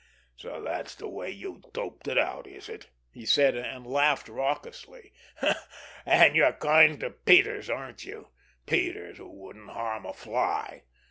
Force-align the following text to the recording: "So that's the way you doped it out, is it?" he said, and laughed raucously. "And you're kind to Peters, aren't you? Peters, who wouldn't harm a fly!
"So 0.35 0.59
that's 0.63 0.95
the 0.95 1.07
way 1.07 1.29
you 1.29 1.61
doped 1.73 2.07
it 2.07 2.17
out, 2.17 2.47
is 2.47 2.67
it?" 2.69 2.89
he 3.11 3.23
said, 3.23 3.55
and 3.55 3.85
laughed 3.85 4.27
raucously. 4.27 5.13
"And 6.07 6.35
you're 6.35 6.53
kind 6.53 6.99
to 7.01 7.11
Peters, 7.11 7.69
aren't 7.69 8.03
you? 8.03 8.29
Peters, 8.65 9.19
who 9.19 9.29
wouldn't 9.29 9.69
harm 9.69 10.07
a 10.07 10.13
fly! 10.15 10.85